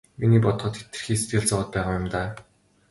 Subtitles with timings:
[0.19, 2.27] Миний бодоход хэтэрхий сэтгэл зовоод байгаа юм уу даа.